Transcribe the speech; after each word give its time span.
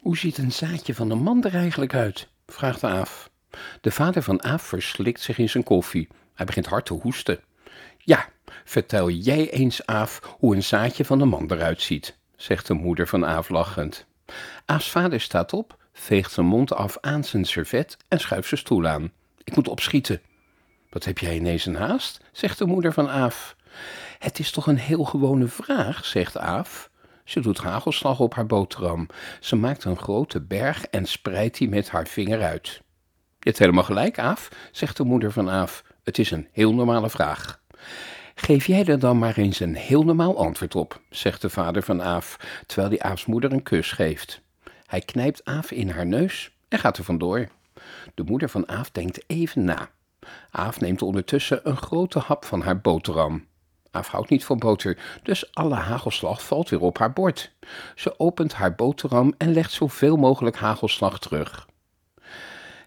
Hoe 0.00 0.16
ziet 0.16 0.38
een 0.38 0.52
zaadje 0.52 0.94
van 0.94 1.10
een 1.10 1.22
man 1.22 1.44
er 1.44 1.54
eigenlijk 1.54 1.94
uit? 1.94 2.28
vraagt 2.46 2.84
Aaf. 2.84 3.30
De 3.80 3.90
vader 3.90 4.22
van 4.22 4.42
Aaf 4.42 4.62
verslikt 4.62 5.20
zich 5.20 5.38
in 5.38 5.48
zijn 5.48 5.64
koffie. 5.64 6.08
Hij 6.34 6.46
begint 6.46 6.66
hard 6.66 6.86
te 6.86 6.92
hoesten. 6.94 7.40
Ja, 7.98 8.28
vertel 8.64 9.10
jij 9.10 9.50
eens, 9.50 9.86
Aaf, 9.86 10.36
hoe 10.38 10.54
een 10.54 10.62
zaadje 10.62 11.04
van 11.04 11.20
een 11.20 11.28
man 11.28 11.50
eruit 11.50 11.82
ziet, 11.82 12.16
zegt 12.36 12.66
de 12.66 12.74
moeder 12.74 13.08
van 13.08 13.26
Aaf 13.26 13.48
lachend. 13.48 14.06
Aafs 14.64 14.90
vader 14.90 15.20
staat 15.20 15.52
op, 15.52 15.76
veegt 15.92 16.32
zijn 16.32 16.46
mond 16.46 16.72
af 16.72 16.98
aan 17.00 17.24
zijn 17.24 17.44
servet 17.44 17.96
en 18.08 18.20
schuift 18.20 18.48
zijn 18.48 18.60
stoel 18.60 18.86
aan. 18.86 19.12
Ik 19.44 19.56
moet 19.56 19.68
opschieten. 19.68 20.20
Wat 20.90 21.04
heb 21.04 21.18
jij 21.18 21.36
ineens 21.36 21.66
een 21.66 21.76
haast? 21.76 22.20
zegt 22.32 22.58
de 22.58 22.66
moeder 22.66 22.92
van 22.92 23.08
Aaf. 23.08 23.56
Het 24.18 24.38
is 24.38 24.50
toch 24.50 24.66
een 24.66 24.78
heel 24.78 25.04
gewone 25.04 25.46
vraag, 25.46 26.04
zegt 26.04 26.36
Aaf. 26.38 26.90
Ze 27.30 27.40
doet 27.40 27.58
hagelslag 27.58 28.20
op 28.20 28.34
haar 28.34 28.46
boterham. 28.46 29.06
Ze 29.40 29.56
maakt 29.56 29.84
een 29.84 29.96
grote 29.96 30.40
berg 30.40 30.84
en 30.84 31.06
spreidt 31.06 31.58
die 31.58 31.68
met 31.68 31.90
haar 31.90 32.06
vinger 32.06 32.42
uit. 32.42 32.66
Je 33.38 33.48
hebt 33.48 33.58
helemaal 33.58 33.84
gelijk, 33.84 34.18
Aaf, 34.18 34.48
zegt 34.72 34.96
de 34.96 35.04
moeder 35.04 35.32
van 35.32 35.50
Aaf. 35.50 35.84
Het 36.02 36.18
is 36.18 36.30
een 36.30 36.48
heel 36.52 36.74
normale 36.74 37.10
vraag. 37.10 37.60
Geef 38.34 38.66
jij 38.66 38.84
er 38.84 38.98
dan 38.98 39.18
maar 39.18 39.36
eens 39.36 39.60
een 39.60 39.74
heel 39.74 40.02
normaal 40.02 40.38
antwoord 40.38 40.74
op, 40.74 41.00
zegt 41.10 41.42
de 41.42 41.50
vader 41.50 41.82
van 41.82 42.02
Aaf, 42.02 42.36
terwijl 42.66 42.88
hij 42.88 43.10
Aafs 43.10 43.26
moeder 43.26 43.52
een 43.52 43.62
kus 43.62 43.92
geeft. 43.92 44.40
Hij 44.86 45.00
knijpt 45.00 45.44
Aaf 45.44 45.70
in 45.70 45.90
haar 45.90 46.06
neus 46.06 46.56
en 46.68 46.78
gaat 46.78 46.98
er 46.98 47.04
vandoor. 47.04 47.48
De 48.14 48.22
moeder 48.22 48.48
van 48.48 48.68
Aaf 48.68 48.90
denkt 48.90 49.24
even 49.26 49.64
na. 49.64 49.90
Aaf 50.50 50.80
neemt 50.80 51.02
ondertussen 51.02 51.60
een 51.68 51.76
grote 51.76 52.18
hap 52.18 52.44
van 52.44 52.62
haar 52.62 52.80
boterham. 52.80 53.48
Aaf 53.90 54.08
houdt 54.08 54.30
niet 54.30 54.44
van 54.44 54.58
boter, 54.58 54.98
dus 55.22 55.54
alle 55.54 55.74
hagelslag 55.74 56.44
valt 56.44 56.68
weer 56.68 56.80
op 56.80 56.98
haar 56.98 57.12
bord. 57.12 57.52
Ze 57.94 58.18
opent 58.18 58.52
haar 58.52 58.74
boterham 58.74 59.34
en 59.38 59.52
legt 59.52 59.72
zoveel 59.72 60.16
mogelijk 60.16 60.56
hagelslag 60.56 61.18
terug. 61.18 61.68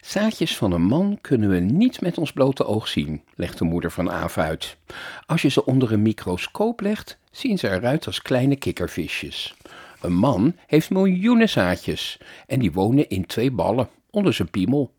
Zaadjes 0.02 0.58
van 0.58 0.72
een 0.72 0.84
man 0.84 1.18
kunnen 1.22 1.50
we 1.50 1.60
niet 1.60 2.02
met 2.02 2.18
ons 2.18 2.32
blote 2.32 2.66
oog 2.66 2.88
zien, 2.88 3.24
legt 3.36 3.58
de 3.58 3.64
moeder 3.64 3.92
van 3.92 4.12
Aaf 4.12 4.38
uit. 4.38 4.78
Als 5.26 5.42
je 5.42 5.50
ze 5.50 5.66
onder 5.66 5.92
een 5.92 6.02
microscoop 6.02 6.80
legt, 6.80 7.18
zien 7.32 7.58
ze 7.58 7.70
eruit 7.70 8.06
als 8.06 8.22
kleine 8.22 8.56
kikkervisjes. 8.56 9.56
Een 10.02 10.14
man 10.14 10.56
heeft 10.68 10.90
miljoenen 10.90 11.50
zaadjes 11.50 12.20
en 12.48 12.60
die 12.60 12.72
wonen 12.72 13.10
in 13.10 13.26
twee 13.26 13.52
ballen 13.52 13.90
onder 14.10 14.34
zijn 14.34 14.50
piemel. 14.50 14.94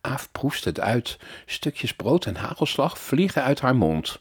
Aaf 0.00 0.32
proest 0.32 0.64
het 0.64 0.80
uit. 0.80 1.18
Stukjes 1.46 1.94
brood 1.94 2.26
en 2.26 2.36
hagelslag 2.36 2.98
vliegen 2.98 3.42
uit 3.42 3.60
haar 3.60 3.76
mond. 3.76 4.20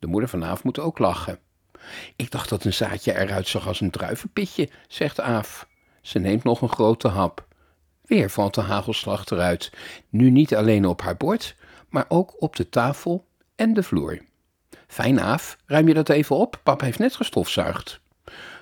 De 0.00 0.06
moeder 0.06 0.28
van 0.28 0.44
Aaf 0.44 0.64
moet 0.64 0.78
ook 0.78 0.98
lachen. 0.98 1.38
Ik 2.16 2.30
dacht 2.30 2.48
dat 2.48 2.64
een 2.64 2.72
zaadje 2.72 3.18
eruit 3.18 3.48
zag 3.48 3.66
als 3.66 3.80
een 3.80 3.90
druivenpitje, 3.90 4.68
zegt 4.88 5.20
Aaf. 5.20 5.68
Ze 6.00 6.18
neemt 6.18 6.44
nog 6.44 6.60
een 6.60 6.68
grote 6.68 7.08
hap. 7.08 7.46
Weer 8.02 8.30
valt 8.30 8.54
de 8.54 8.60
hagelslag 8.60 9.26
eruit. 9.26 9.72
Nu 10.08 10.30
niet 10.30 10.54
alleen 10.54 10.86
op 10.86 11.02
haar 11.02 11.16
bord, 11.16 11.56
maar 11.88 12.04
ook 12.08 12.42
op 12.42 12.56
de 12.56 12.68
tafel 12.68 13.26
en 13.56 13.74
de 13.74 13.82
vloer. 13.82 14.20
Fijn, 14.86 15.20
Aaf, 15.20 15.56
ruim 15.66 15.88
je 15.88 15.94
dat 15.94 16.08
even 16.08 16.36
op? 16.36 16.60
Pap 16.62 16.80
heeft 16.80 16.98
net 16.98 17.16
gestofzuigd. 17.16 18.00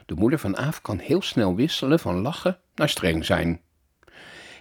De 0.06 0.14
moeder 0.14 0.38
van 0.38 0.56
Aaf 0.56 0.82
kan 0.82 0.98
heel 0.98 1.22
snel 1.22 1.54
wisselen 1.54 1.98
van 1.98 2.20
lachen 2.20 2.58
naar 2.74 2.88
streng 2.88 3.24
zijn. 3.24 3.60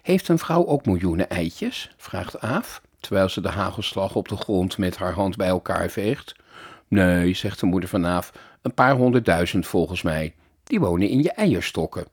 Heeft 0.01 0.27
een 0.27 0.39
vrouw 0.39 0.65
ook 0.65 0.85
miljoenen 0.85 1.29
eitjes? 1.29 1.91
vraagt 1.97 2.39
Aaf, 2.39 2.81
terwijl 2.99 3.29
ze 3.29 3.41
de 3.41 3.49
hagelslag 3.49 4.15
op 4.15 4.27
de 4.27 4.37
grond 4.37 4.77
met 4.77 4.97
haar 4.97 5.13
hand 5.13 5.35
bij 5.35 5.47
elkaar 5.47 5.89
veegt. 5.89 6.35
Nee, 6.87 7.33
zegt 7.33 7.59
de 7.59 7.65
moeder 7.65 7.89
van 7.89 8.05
Aaf, 8.05 8.31
een 8.61 8.73
paar 8.73 8.95
honderdduizend 8.95 9.67
volgens 9.67 10.01
mij. 10.01 10.35
Die 10.63 10.79
wonen 10.79 11.09
in 11.09 11.21
je 11.21 11.31
eierstokken. 11.31 12.05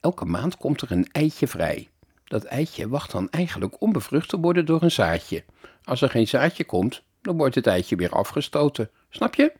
Elke 0.00 0.24
maand 0.24 0.56
komt 0.56 0.80
er 0.80 0.92
een 0.92 1.08
eitje 1.12 1.46
vrij. 1.46 1.88
Dat 2.24 2.44
eitje 2.44 2.88
wacht 2.88 3.10
dan 3.10 3.30
eigenlijk 3.30 3.80
onbevrucht 3.80 4.28
te 4.28 4.38
worden 4.38 4.66
door 4.66 4.82
een 4.82 4.90
zaadje. 4.90 5.44
Als 5.84 6.02
er 6.02 6.10
geen 6.10 6.28
zaadje 6.28 6.64
komt, 6.64 7.02
dan 7.22 7.36
wordt 7.36 7.54
het 7.54 7.66
eitje 7.66 7.96
weer 7.96 8.10
afgestoten. 8.10 8.90
Snap 9.08 9.34
je? 9.34 9.52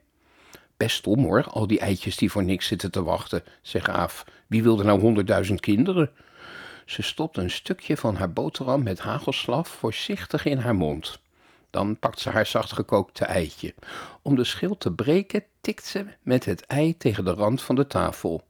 Best 0.76 0.96
stom 0.96 1.22
hoor, 1.22 1.44
al 1.44 1.66
die 1.66 1.80
eitjes 1.80 2.16
die 2.16 2.30
voor 2.30 2.44
niks 2.44 2.66
zitten 2.66 2.90
te 2.90 3.02
wachten, 3.02 3.42
zegt 3.62 3.88
Aaf. 3.88 4.24
Wie 4.46 4.62
wil 4.62 4.78
er 4.78 4.84
nou 4.84 5.00
honderdduizend 5.00 5.60
kinderen? 5.60 6.10
Ze 6.84 7.02
stopt 7.02 7.36
een 7.36 7.50
stukje 7.50 7.96
van 7.96 8.16
haar 8.16 8.32
boterham 8.32 8.82
met 8.82 9.00
hagelslag 9.00 9.68
voorzichtig 9.68 10.44
in 10.44 10.58
haar 10.58 10.74
mond. 10.74 11.20
Dan 11.70 11.98
pakt 11.98 12.18
ze 12.20 12.30
haar 12.30 12.46
zachtgekookte 12.46 13.24
eitje. 13.24 13.74
Om 14.22 14.36
de 14.36 14.44
schil 14.44 14.76
te 14.76 14.92
breken 14.92 15.44
tikt 15.60 15.84
ze 15.84 16.06
met 16.22 16.44
het 16.44 16.66
ei 16.66 16.96
tegen 16.96 17.24
de 17.24 17.32
rand 17.32 17.62
van 17.62 17.74
de 17.74 17.86
tafel. 17.86 18.42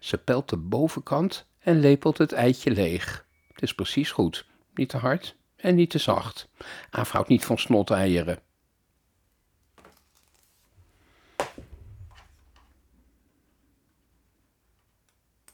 Ze 0.00 0.18
pelt 0.18 0.48
de 0.48 0.56
bovenkant 0.56 1.46
en 1.58 1.80
lepelt 1.80 2.18
het 2.18 2.32
eitje 2.32 2.70
leeg. 2.70 3.26
Het 3.52 3.62
is 3.62 3.74
precies 3.74 4.10
goed. 4.10 4.46
Niet 4.74 4.88
te 4.88 4.96
hard 4.96 5.36
en 5.56 5.74
niet 5.74 5.90
te 5.90 5.98
zacht. 5.98 6.48
Aaf 6.90 7.26
niet 7.26 7.44
van 7.44 7.58
snoteieren. 7.58 8.38